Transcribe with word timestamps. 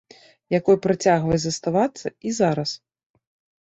Якой 0.59 0.77
працягвае 0.85 1.39
заставацца 1.45 2.07
і 2.27 2.39
зараз. 2.43 2.69